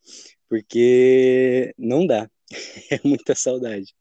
porque 0.48 1.74
não 1.78 2.06
dá. 2.06 2.28
É 2.90 3.00
muita 3.02 3.34
saudade. 3.34 3.94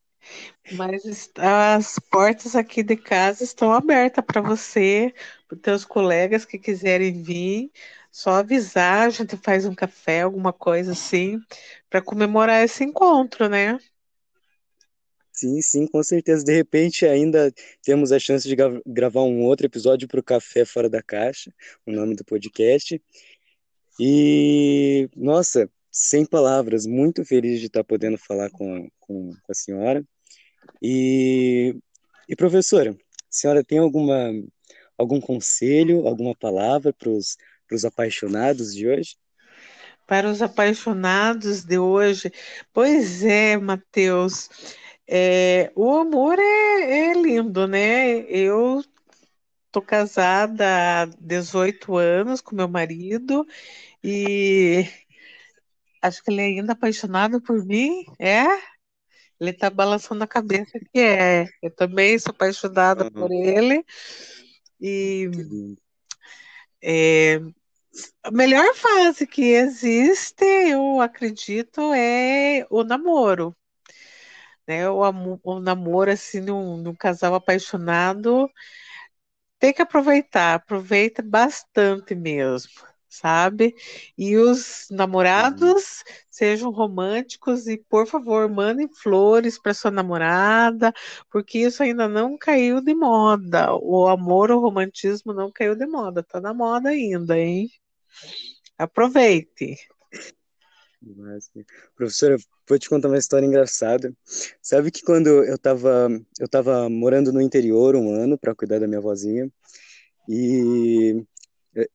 Mas 0.71 1.29
as 1.37 1.99
portas 1.99 2.55
aqui 2.55 2.83
de 2.83 2.95
casa 2.95 3.43
estão 3.43 3.73
abertas 3.73 4.23
para 4.25 4.41
você, 4.41 5.13
para 5.47 5.55
os 5.55 5.61
teus 5.61 5.85
colegas 5.85 6.45
que 6.45 6.57
quiserem 6.57 7.21
vir. 7.21 7.71
Só 8.11 8.35
avisar, 8.35 9.07
a 9.07 9.09
gente 9.09 9.35
faz 9.37 9.65
um 9.65 9.73
café, 9.73 10.21
alguma 10.21 10.53
coisa 10.53 10.91
assim, 10.91 11.39
para 11.89 12.01
comemorar 12.01 12.63
esse 12.63 12.83
encontro, 12.83 13.49
né? 13.49 13.79
Sim, 15.31 15.59
sim, 15.61 15.87
com 15.87 16.03
certeza. 16.03 16.43
De 16.43 16.53
repente, 16.53 17.07
ainda 17.07 17.51
temos 17.81 18.11
a 18.11 18.19
chance 18.19 18.47
de 18.47 18.55
gravar 18.85 19.23
um 19.23 19.41
outro 19.41 19.65
episódio 19.65 20.07
para 20.07 20.19
o 20.19 20.23
Café 20.23 20.63
Fora 20.63 20.87
da 20.87 21.01
Caixa, 21.01 21.51
o 21.87 21.91
nome 21.91 22.15
do 22.15 22.23
podcast. 22.23 23.01
E, 23.99 25.09
nossa, 25.15 25.67
sem 25.95 26.25
palavras, 26.25 26.87
muito 26.87 27.23
feliz 27.23 27.59
de 27.59 27.67
estar 27.67 27.83
podendo 27.83 28.17
falar 28.17 28.49
com, 28.49 28.89
com, 28.99 29.31
com 29.31 29.51
a 29.51 29.53
senhora. 29.53 30.03
E, 30.81 31.75
e 32.27 32.35
professora, 32.35 32.91
a 32.91 32.95
senhora 33.29 33.63
tem 33.63 33.77
alguma, 33.77 34.31
algum 34.97 35.21
conselho, 35.21 36.07
alguma 36.07 36.33
palavra 36.35 36.91
para 36.91 37.11
os 37.11 37.85
apaixonados 37.85 38.73
de 38.73 38.87
hoje? 38.87 39.15
Para 40.07 40.27
os 40.27 40.41
apaixonados 40.41 41.63
de 41.63 41.77
hoje, 41.77 42.33
pois 42.73 43.23
é, 43.23 43.55
Matheus, 43.55 44.49
é, 45.07 45.71
o 45.75 45.91
amor 45.91 46.39
é, 46.39 47.11
é 47.11 47.13
lindo, 47.13 47.67
né? 47.67 48.21
Eu 48.21 48.83
tô 49.71 49.79
casada 49.79 50.65
há 51.03 51.05
18 51.19 51.95
anos 51.97 52.41
com 52.41 52.55
meu 52.55 52.67
marido 52.67 53.45
e 54.03 54.87
acho 56.03 56.21
que 56.21 56.29
ele 56.31 56.41
é 56.41 56.45
ainda 56.45 56.73
apaixonado 56.73 57.41
por 57.41 57.65
mim, 57.65 58.05
é? 58.19 58.45
Ele 59.39 59.53
tá 59.53 59.69
balançando 59.69 60.23
a 60.23 60.27
cabeça 60.27 60.79
que 60.91 60.99
é. 60.99 61.47
Eu 61.61 61.71
também 61.71 62.19
sou 62.19 62.31
apaixonada 62.31 63.05
uhum. 63.05 63.11
por 63.11 63.31
ele. 63.31 63.85
E 64.81 65.29
é, 66.81 67.39
a 68.21 68.31
melhor 68.31 68.75
fase 68.75 69.25
que 69.25 69.43
existe, 69.53 70.43
eu 70.43 70.99
acredito, 70.99 71.93
é 71.93 72.67
o 72.69 72.83
namoro. 72.83 73.55
Né? 74.67 74.89
O, 74.89 75.01
o 75.43 75.59
namoro, 75.59 76.11
assim, 76.11 76.41
num, 76.41 76.77
num 76.77 76.95
casal 76.95 77.33
apaixonado, 77.35 78.49
tem 79.59 79.73
que 79.73 79.81
aproveitar, 79.81 80.55
aproveita 80.55 81.21
bastante 81.21 82.13
mesmo 82.13 82.92
sabe? 83.13 83.75
E 84.17 84.35
os 84.37 84.87
namorados 84.89 86.01
uhum. 86.01 86.13
sejam 86.29 86.71
românticos 86.71 87.67
e, 87.67 87.77
por 87.77 88.07
favor, 88.07 88.49
mandem 88.49 88.87
flores 88.87 89.59
para 89.59 89.73
sua 89.73 89.91
namorada, 89.91 90.91
porque 91.31 91.59
isso 91.59 91.83
ainda 91.83 92.07
não 92.07 92.37
caiu 92.37 92.81
de 92.81 92.95
moda. 92.95 93.73
O 93.75 94.07
amor, 94.07 94.49
o 94.51 94.59
romantismo 94.59 95.33
não 95.33 95.51
caiu 95.51 95.75
de 95.75 95.85
moda, 95.85 96.23
tá 96.23 96.41
na 96.41 96.53
moda 96.53 96.89
ainda, 96.89 97.37
hein? 97.37 97.69
Aproveite. 98.77 99.77
Professora, 101.95 102.37
vou 102.67 102.79
te 102.79 102.89
contar 102.89 103.09
uma 103.09 103.17
história 103.17 103.45
engraçada. 103.45 104.11
Sabe 104.61 104.89
que 104.89 105.03
quando 105.03 105.27
eu 105.27 105.55
estava 105.55 106.09
eu 106.39 106.47
tava 106.47 106.89
morando 106.89 107.31
no 107.31 107.41
interior 107.41 107.95
um 107.95 108.11
ano 108.11 108.37
para 108.37 108.55
cuidar 108.55 108.79
da 108.79 108.87
minha 108.87 109.01
vozinha, 109.01 109.51
e 110.27 111.25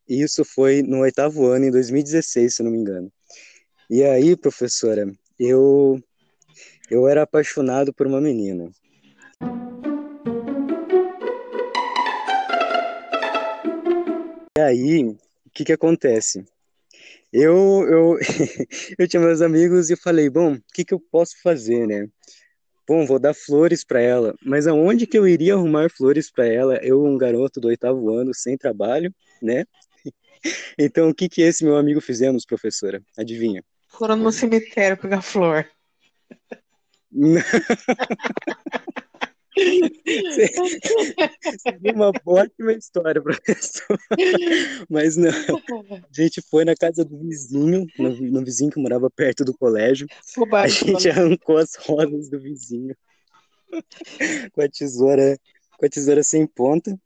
isso 0.08 0.44
foi 0.44 0.82
no 0.82 1.00
oitavo 1.00 1.46
ano, 1.46 1.66
em 1.66 1.70
2016, 1.70 2.56
se 2.56 2.62
não 2.62 2.70
me 2.70 2.78
engano. 2.78 3.12
E 3.90 4.02
aí, 4.02 4.36
professora, 4.36 5.10
eu, 5.38 5.98
eu 6.90 7.08
era 7.08 7.22
apaixonado 7.22 7.92
por 7.92 8.06
uma 8.06 8.20
menina. 8.20 8.70
E 14.58 14.60
aí, 14.60 15.04
o 15.04 15.16
que 15.54 15.64
que 15.64 15.72
acontece? 15.72 16.44
Eu, 17.32 17.86
eu, 17.88 18.18
eu 18.98 19.08
tinha 19.08 19.20
meus 19.20 19.40
amigos 19.40 19.90
e 19.90 19.96
falei, 19.96 20.28
bom, 20.28 20.54
o 20.54 20.62
que 20.74 20.84
que 20.84 20.94
eu 20.94 21.00
posso 21.00 21.40
fazer, 21.42 21.86
né? 21.86 22.08
Bom, 22.86 23.04
vou 23.06 23.18
dar 23.18 23.34
flores 23.34 23.84
para 23.84 24.00
ela, 24.00 24.34
mas 24.42 24.66
aonde 24.66 25.06
que 25.06 25.18
eu 25.18 25.28
iria 25.28 25.54
arrumar 25.54 25.90
flores 25.90 26.30
para 26.30 26.46
ela? 26.46 26.76
Eu, 26.82 27.04
um 27.04 27.18
garoto 27.18 27.60
do 27.60 27.68
oitavo 27.68 28.10
ano, 28.14 28.32
sem 28.34 28.56
trabalho, 28.56 29.14
né? 29.42 29.64
Então, 30.78 31.08
o 31.08 31.14
que 31.14 31.28
que 31.28 31.42
esse 31.42 31.64
meu 31.64 31.76
amigo 31.76 32.00
fizemos, 32.00 32.46
professora? 32.46 33.02
Adivinha? 33.18 33.64
Foram 33.88 34.14
no 34.14 34.30
cemitério 34.30 34.96
pegar 34.96 35.20
flor. 35.20 35.68
Uma 41.94 42.12
ótima 42.24 42.72
história, 42.72 43.20
professor. 43.20 43.98
Mas 44.88 45.16
não. 45.16 45.30
A 45.30 46.00
gente 46.12 46.40
foi 46.42 46.64
na 46.64 46.76
casa 46.76 47.04
do 47.04 47.18
vizinho, 47.18 47.86
no, 47.98 48.10
no 48.10 48.44
vizinho 48.44 48.70
que 48.70 48.80
morava 48.80 49.10
perto 49.10 49.44
do 49.44 49.56
colégio. 49.56 50.06
A 50.52 50.68
gente 50.68 51.10
arrancou 51.10 51.58
as 51.58 51.74
rosas 51.74 52.30
do 52.30 52.38
vizinho 52.38 52.94
com 54.52 54.62
a 54.62 54.68
tesoura, 54.68 55.38
com 55.76 55.86
a 55.86 55.88
tesoura 55.88 56.22
sem 56.22 56.46
ponta. 56.46 56.98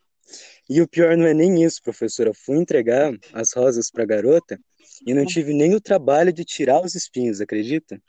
E 0.72 0.80
o 0.80 0.88
pior 0.88 1.18
não 1.18 1.26
é 1.26 1.34
nem 1.34 1.62
isso, 1.62 1.82
professora. 1.82 2.32
Fui 2.32 2.56
entregar 2.56 3.12
as 3.34 3.52
rosas 3.52 3.90
para 3.90 4.04
a 4.04 4.06
garota 4.06 4.58
e 5.06 5.12
não 5.12 5.26
tive 5.26 5.52
nem 5.52 5.74
o 5.74 5.80
trabalho 5.80 6.32
de 6.32 6.46
tirar 6.46 6.80
os 6.82 6.94
espinhos, 6.94 7.42
acredita? 7.42 8.00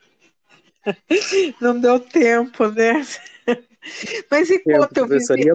Não 1.60 1.78
deu 1.80 1.98
tempo, 1.98 2.68
né? 2.68 3.06
Mas 4.30 4.50
e 4.50 4.58
conta, 4.60 5.02
o 5.02 5.08
vizinho, 5.08 5.54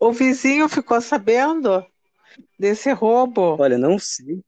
o, 0.00 0.08
o 0.08 0.12
vizinho 0.12 0.68
ficou 0.68 1.00
sabendo 1.00 1.84
desse 2.58 2.90
roubo? 2.92 3.56
Olha, 3.58 3.76
não 3.76 3.98
sei. 3.98 4.40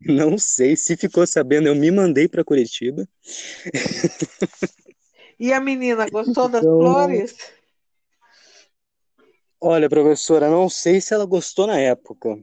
Não 0.00 0.36
sei 0.36 0.76
se 0.76 0.96
ficou 0.96 1.26
sabendo. 1.26 1.68
Eu 1.68 1.74
me 1.74 1.90
mandei 1.90 2.28
para 2.28 2.44
Curitiba. 2.44 3.06
E 5.40 5.52
a 5.52 5.60
menina 5.60 6.08
gostou 6.10 6.48
das 6.48 6.62
então... 6.62 6.78
flores? 6.78 7.36
Olha, 9.60 9.88
professora, 9.88 10.48
não 10.48 10.68
sei 10.68 11.00
se 11.00 11.12
ela 11.12 11.26
gostou 11.26 11.66
na 11.66 11.78
época. 11.78 12.38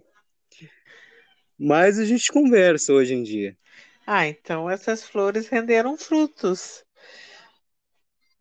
Mas 1.58 1.98
a 1.98 2.06
gente 2.06 2.32
conversa 2.32 2.92
hoje 2.94 3.14
em 3.14 3.24
dia. 3.24 3.58
Ah, 4.06 4.28
então 4.28 4.70
essas 4.70 5.04
flores 5.04 5.48
renderam 5.48 5.98
frutos. 5.98 6.84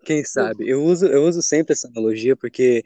Quem 0.04 0.24
sabe? 0.24 0.68
Eu 0.68 0.82
uso, 0.84 1.06
eu 1.06 1.24
uso 1.24 1.40
sempre 1.40 1.72
essa 1.72 1.88
analogia 1.88 2.36
porque 2.36 2.84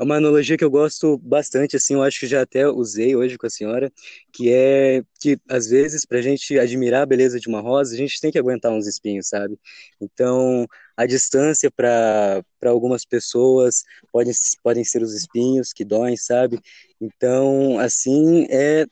é 0.00 0.02
uma 0.02 0.16
analogia 0.16 0.56
que 0.56 0.64
eu 0.64 0.70
gosto 0.70 1.18
bastante, 1.18 1.76
assim, 1.76 1.92
eu 1.92 2.02
acho 2.02 2.18
que 2.20 2.26
já 2.26 2.40
até 2.40 2.66
usei 2.66 3.14
hoje 3.14 3.36
com 3.36 3.46
a 3.46 3.50
senhora, 3.50 3.92
que 4.32 4.50
é 4.50 5.02
que 5.20 5.38
às 5.46 5.68
vezes 5.68 6.06
para 6.06 6.18
a 6.18 6.22
gente 6.22 6.58
admirar 6.58 7.02
a 7.02 7.06
beleza 7.06 7.38
de 7.38 7.48
uma 7.48 7.60
rosa, 7.60 7.92
a 7.92 7.98
gente 7.98 8.18
tem 8.18 8.32
que 8.32 8.38
aguentar 8.38 8.72
uns 8.72 8.86
espinhos, 8.86 9.28
sabe? 9.28 9.58
Então, 10.00 10.66
a 10.96 11.04
distância 11.04 11.70
para 11.70 12.42
algumas 12.64 13.04
pessoas 13.04 13.84
podem, 14.10 14.32
podem 14.62 14.84
ser 14.84 15.02
os 15.02 15.12
espinhos 15.12 15.70
que 15.70 15.84
doem, 15.84 16.16
sabe? 16.16 16.58
Então, 16.98 17.78
assim, 17.78 18.46
é, 18.48 18.86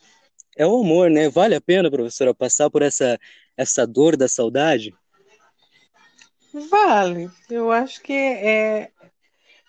é 0.59 0.67
o 0.67 0.83
amor, 0.83 1.09
né? 1.09 1.31
Vale 1.31 1.55
a 1.55 1.61
pena, 1.61 1.91
professora, 1.91 2.35
passar 2.35 2.69
por 2.69 2.83
essa, 2.83 3.19
essa 3.57 3.87
dor 3.87 4.15
da 4.15 4.29
saudade? 4.29 4.93
Vale. 6.53 7.31
Eu 7.49 7.71
acho 7.73 8.03
que 8.03 8.13
é 8.13 8.91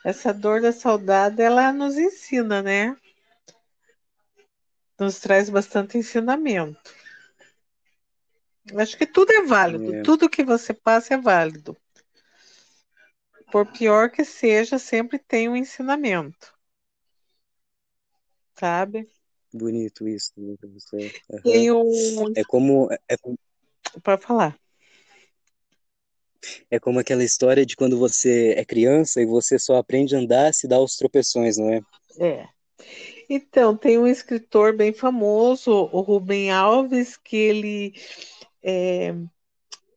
essa 0.04 0.34
dor 0.34 0.62
da 0.62 0.72
saudade 0.72 1.42
ela 1.42 1.72
nos 1.72 1.98
ensina, 1.98 2.62
né? 2.62 2.96
Nos 5.00 5.20
traz 5.20 5.50
bastante 5.50 5.98
ensinamento. 5.98 6.94
Acho 8.76 8.98
que 8.98 9.06
tudo 9.06 9.32
é 9.32 9.44
válido, 9.44 9.96
é. 9.96 10.02
tudo 10.04 10.30
que 10.30 10.44
você 10.44 10.74
passa 10.74 11.16
é 11.16 11.18
válido. 11.18 11.76
Por 13.52 13.66
pior 13.72 14.12
que 14.12 14.24
seja, 14.24 14.78
sempre 14.78 15.18
tem 15.18 15.50
um 15.50 15.56
ensinamento. 15.56 16.54
Sabe? 18.60 19.10
Bonito 19.52 20.08
isso, 20.08 20.34
você. 20.62 21.12
Uhum. 21.30 21.42
Tem 21.42 21.72
um... 21.72 22.34
É 22.36 22.44
como. 22.44 22.90
É, 22.92 23.18
Pode 24.04 24.24
falar. 24.24 24.60
É 26.70 26.80
como 26.80 27.00
aquela 27.00 27.24
história 27.24 27.66
de 27.66 27.76
quando 27.76 27.98
você 27.98 28.54
é 28.58 28.64
criança 28.64 29.22
e 29.22 29.26
você 29.26 29.60
só 29.60 29.76
aprende 29.76 30.16
a 30.16 30.20
andar 30.20 30.54
se 30.54 30.68
dá 30.68 30.80
os 30.80 30.96
tropeções, 30.96 31.58
não 31.58 31.72
é? 31.72 31.82
É. 32.20 32.48
Então, 33.30 33.76
tem 33.76 33.98
um 33.98 34.08
escritor 34.08 34.76
bem 34.76 34.94
famoso, 34.94 35.72
o 35.72 36.02
Rubem 36.02 36.52
Alves, 36.52 37.18
que 37.18 37.36
ele 37.36 37.94
é, 38.64 39.14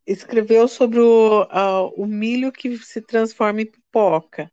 escreveu 0.07 0.69
sobre 0.69 1.01
o, 1.01 1.47
a, 1.49 1.85
o 1.97 2.07
milho 2.07 2.53
que 2.53 2.77
se 2.79 3.01
transforma 3.01 3.63
em 3.63 3.67
pipoca, 3.67 4.51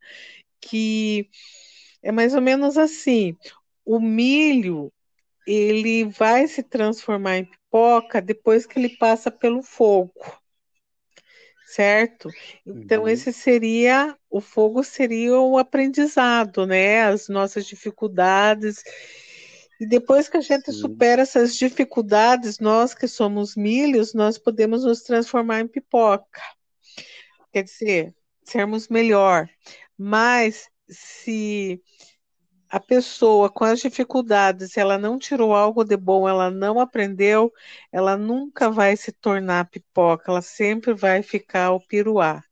que 0.61 1.29
é 2.01 2.11
mais 2.11 2.33
ou 2.33 2.41
menos 2.41 2.77
assim, 2.77 3.35
o 3.83 3.99
milho 3.99 4.91
ele 5.45 6.05
vai 6.05 6.47
se 6.47 6.61
transformar 6.61 7.37
em 7.37 7.45
pipoca 7.45 8.21
depois 8.21 8.65
que 8.65 8.77
ele 8.77 8.89
passa 8.97 9.31
pelo 9.31 9.63
fogo 9.63 10.13
certo? 11.69 12.29
Então, 12.65 13.03
uhum. 13.03 13.07
esse 13.07 13.31
seria, 13.31 14.17
o 14.29 14.41
fogo 14.41 14.83
seria 14.83 15.39
o 15.39 15.57
aprendizado, 15.57 16.65
né? 16.65 17.03
As 17.03 17.29
nossas 17.29 17.65
dificuldades. 17.65 18.83
E 19.79 19.85
depois 19.85 20.27
que 20.27 20.37
a 20.37 20.41
gente 20.41 20.71
Sim. 20.71 20.79
supera 20.79 21.21
essas 21.21 21.55
dificuldades, 21.55 22.59
nós 22.59 22.95
que 22.95 23.07
somos 23.07 23.55
milhos, 23.55 24.13
nós 24.15 24.37
podemos 24.37 24.83
nos 24.83 25.03
transformar 25.03 25.61
em 25.61 25.67
pipoca. 25.67 26.41
Quer 27.53 27.63
dizer, 27.63 28.15
sermos 28.43 28.87
melhor. 28.87 29.47
Mas 29.95 30.67
se 30.89 31.81
a 32.69 32.79
pessoa 32.79 33.49
com 33.49 33.63
as 33.65 33.79
dificuldades, 33.79 34.77
ela 34.77 34.97
não 34.97 35.17
tirou 35.17 35.53
algo 35.55 35.83
de 35.83 35.97
bom, 35.97 36.29
ela 36.29 36.51
não 36.51 36.79
aprendeu, 36.79 37.51
ela 37.91 38.15
nunca 38.15 38.69
vai 38.69 38.95
se 38.95 39.11
tornar 39.11 39.69
pipoca, 39.69 40.31
ela 40.31 40.41
sempre 40.41 40.93
vai 40.93 41.23
ficar 41.23 41.71
o 41.71 41.79
piruá. 41.79 42.43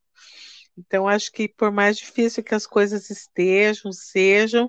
Então, 0.76 1.08
acho 1.08 1.30
que 1.32 1.48
por 1.48 1.70
mais 1.70 1.96
difícil 1.96 2.42
que 2.42 2.54
as 2.54 2.66
coisas 2.66 3.10
estejam, 3.10 3.92
sejam, 3.92 4.68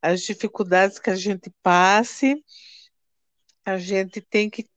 as 0.00 0.22
dificuldades 0.22 0.98
que 0.98 1.10
a 1.10 1.16
gente 1.16 1.50
passe, 1.62 2.42
a 3.64 3.78
gente 3.78 4.20
tem 4.20 4.48
que 4.48 4.68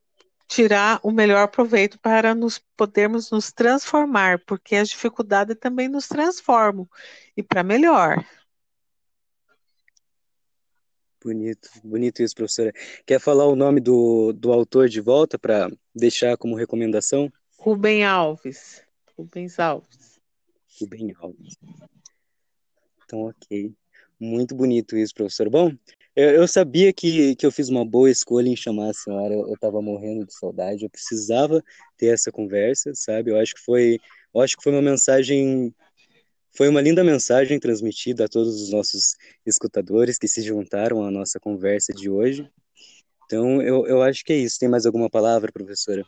tirar 0.47 0.99
o 1.03 1.11
melhor 1.11 1.47
proveito 1.49 1.99
para 1.99 2.33
nos 2.33 2.59
podermos 2.75 3.29
nos 3.29 3.51
transformar, 3.51 4.39
porque 4.45 4.75
as 4.75 4.89
dificuldades 4.89 5.55
também 5.59 5.87
nos 5.87 6.07
transformam 6.07 6.89
e 7.37 7.43
para 7.43 7.63
melhor. 7.63 8.25
Bonito, 11.21 11.69
bonito 11.83 12.23
isso, 12.23 12.33
professora. 12.33 12.71
Quer 13.05 13.19
falar 13.19 13.45
o 13.45 13.55
nome 13.55 13.81
do, 13.81 14.31
do 14.31 14.53
autor 14.53 14.87
de 14.87 15.01
volta 15.01 15.37
para 15.37 15.69
deixar 15.93 16.37
como 16.37 16.55
recomendação? 16.55 17.31
Rubem 17.57 18.05
Alves. 18.05 18.81
Rubens 19.17 19.59
Alves. 19.59 20.19
Rubem 20.79 21.13
Alves. 21.19 21.57
Então, 23.03 23.23
ok. 23.23 23.73
Muito 24.17 24.55
bonito 24.55 24.95
isso, 24.95 25.13
professor. 25.13 25.49
Bom, 25.49 25.71
eu, 26.15 26.29
eu, 26.31 26.47
sabia 26.47 26.93
que, 26.93 27.35
que 27.35 27.45
eu 27.45 27.51
fiz 27.51 27.67
uma 27.67 27.85
boa 27.85 28.09
escolha 28.09 28.47
em 28.47 28.55
chamar 28.55 28.91
a 28.91 28.93
senhora. 28.93 29.33
Eu 29.33 29.53
estava 29.53 29.81
morrendo 29.81 30.25
de 30.25 30.33
saudade. 30.33 30.83
Eu 30.83 30.89
precisava 30.89 31.61
ter 31.97 32.07
essa 32.07 32.31
conversa, 32.31 32.91
sabe? 32.93 33.31
Eu 33.31 33.37
acho 33.37 33.55
que 33.55 33.61
foi, 33.61 33.99
eu 34.33 34.41
acho 34.41 34.55
que 34.55 34.63
foi 34.63 34.71
uma 34.71 34.81
mensagem 34.81 35.73
foi 36.55 36.67
uma 36.67 36.81
linda 36.81 37.03
mensagem 37.03 37.59
transmitida 37.59 38.25
a 38.25 38.27
todos 38.27 38.61
os 38.61 38.71
nossos 38.71 39.15
escutadores 39.45 40.17
que 40.17 40.27
se 40.27 40.41
juntaram 40.41 41.03
à 41.03 41.11
nossa 41.11 41.39
conversa 41.39 41.93
de 41.93 42.09
hoje. 42.09 42.49
Então, 43.25 43.61
eu, 43.61 43.85
eu 43.85 44.01
acho 44.01 44.23
que 44.25 44.33
é 44.33 44.37
isso. 44.37 44.59
Tem 44.59 44.67
mais 44.67 44.85
alguma 44.85 45.09
palavra, 45.09 45.51
professora? 45.51 46.03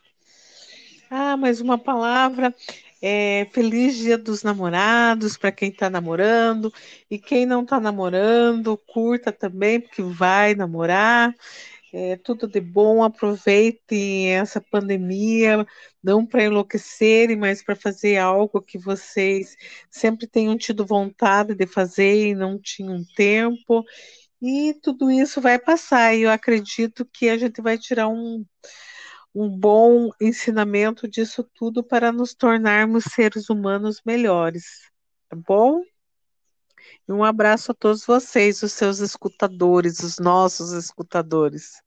Ah, 1.10 1.38
mais 1.38 1.62
uma 1.62 1.78
palavra. 1.78 2.54
É, 3.02 3.48
feliz 3.52 3.96
Dia 3.98 4.18
dos 4.18 4.44
Namorados 4.44 5.38
para 5.38 5.52
quem 5.52 5.70
está 5.70 5.90
namorando. 5.90 6.74
E 7.10 7.20
quem 7.20 7.46
não 7.46 7.62
está 7.62 7.80
namorando, 7.80 8.78
curta 8.88 9.32
também, 9.32 9.80
porque 9.80 10.02
vai 10.02 10.56
namorar. 10.56 11.36
É, 11.94 12.16
tudo 12.16 12.48
de 12.48 12.62
bom, 12.62 13.04
aproveitem 13.04 14.30
essa 14.34 14.62
pandemia, 14.62 15.66
não 16.02 16.26
para 16.26 16.46
enlouquecerem, 16.46 17.36
mas 17.36 17.62
para 17.62 17.76
fazer 17.76 18.18
algo 18.18 18.62
que 18.62 18.78
vocês 18.78 19.58
sempre 19.90 20.26
tenham 20.26 20.58
tido 20.58 20.86
vontade 20.86 21.54
de 21.54 21.68
fazer 21.68 22.30
e 22.30 22.36
não 22.36 22.58
tinham 22.58 23.04
tempo. 23.16 23.84
E 24.42 24.74
tudo 24.84 25.12
isso 25.12 25.42
vai 25.42 25.60
passar, 25.60 26.16
e 26.16 26.24
eu 26.24 26.32
acredito 26.32 27.06
que 27.06 27.30
a 27.30 27.38
gente 27.38 27.62
vai 27.62 27.78
tirar 27.78 28.10
um, 28.10 28.46
um 29.36 29.50
bom 29.50 30.10
ensinamento 30.22 31.08
disso 31.08 31.44
tudo 31.56 31.84
para 31.84 32.12
nos 32.12 32.34
tornarmos 32.34 33.06
seres 33.06 33.50
humanos 33.50 34.02
melhores. 34.06 34.66
Tá 35.30 35.36
bom? 35.38 35.82
Um 37.12 37.24
abraço 37.24 37.72
a 37.72 37.76
todos 37.76 38.06
vocês, 38.06 38.64
os 38.64 38.72
seus 38.72 39.00
escutadores, 39.00 40.00
os 40.00 40.18
nossos 40.18 40.72
escutadores. 40.72 41.82